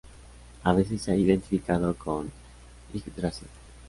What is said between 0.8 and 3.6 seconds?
se ha identificado con Yggdrasil.